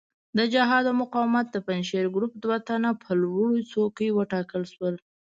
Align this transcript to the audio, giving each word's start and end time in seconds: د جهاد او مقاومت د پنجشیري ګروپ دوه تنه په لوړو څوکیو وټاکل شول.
د 0.37 0.39
جهاد 0.53 0.83
او 0.89 0.95
مقاومت 1.03 1.45
د 1.51 1.57
پنجشیري 1.67 2.09
ګروپ 2.15 2.33
دوه 2.43 2.57
تنه 2.67 2.91
په 3.01 3.11
لوړو 3.21 3.65
څوکیو 3.71 4.15
وټاکل 4.17 4.63
شول. 4.73 4.95